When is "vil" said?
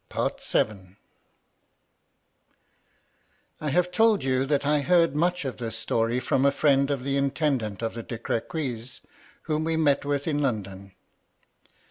0.63-0.79